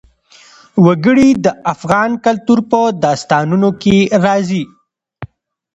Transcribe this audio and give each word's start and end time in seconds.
وګړي 0.85 1.29
د 1.45 1.47
افغان 1.73 2.11
کلتور 2.25 2.59
په 2.71 2.79
داستانونو 3.03 3.69
کې 3.81 3.97
راځي. 4.25 4.63